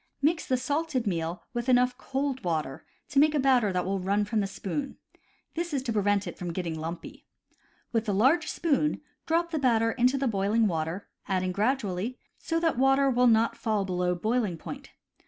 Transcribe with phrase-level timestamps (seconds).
[0.19, 4.25] Mix the salted meal with enough cold water to make a batter that will run
[4.25, 4.97] from the spoon;
[5.53, 7.27] this is to prevent it from getting lumpy.
[7.91, 12.79] With a large spoon drop the batter into the boiling water, adding gradually, so that
[12.79, 14.89] water will not fall below boiling point.